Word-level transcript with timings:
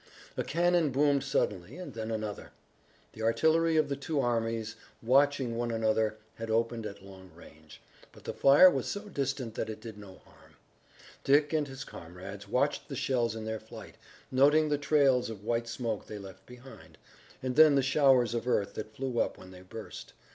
A 0.35 0.43
cannon 0.43 0.89
boomed 0.89 1.23
suddenly 1.23 1.77
and 1.77 1.93
then 1.93 2.09
another. 2.09 2.49
The 3.13 3.21
artillery 3.21 3.77
of 3.77 3.87
the 3.87 3.95
two 3.95 4.19
armies 4.19 4.75
watching 5.03 5.55
one 5.55 5.69
another 5.69 6.17
had 6.39 6.49
opened 6.49 6.87
at 6.87 7.03
long 7.05 7.29
range, 7.35 7.83
but 8.11 8.23
the 8.23 8.33
fire 8.33 8.67
was 8.67 8.87
so 8.87 9.07
distant 9.09 9.53
that 9.53 9.69
it 9.69 9.79
did 9.79 9.99
no 9.99 10.15
harm. 10.25 10.55
Dick 11.23 11.53
and 11.53 11.67
his 11.67 11.83
comrades 11.83 12.47
watched 12.47 12.89
the 12.89 12.95
shells 12.95 13.35
in 13.35 13.45
their 13.45 13.59
flight, 13.59 13.93
noting 14.31 14.69
the 14.69 14.79
trails 14.79 15.29
of 15.29 15.43
white 15.43 15.67
smoke 15.67 16.07
they 16.07 16.17
left 16.17 16.47
behind, 16.47 16.97
and 17.43 17.55
then 17.55 17.75
the 17.75 17.83
showers 17.83 18.33
of 18.33 18.47
earth 18.47 18.73
that 18.73 18.95
flew 18.95 19.19
up 19.19 19.37
when 19.37 19.51
they 19.51 19.61
burst. 19.61 20.13